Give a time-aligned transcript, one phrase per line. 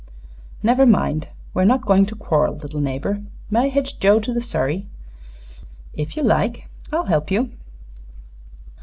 [0.63, 1.27] Never mind.
[1.53, 3.21] We're not going to quarrel, little neighbor.
[3.51, 4.87] May I hitch Joe to the surrey?"
[5.93, 6.67] "If you like.
[6.91, 7.51] I'll help you."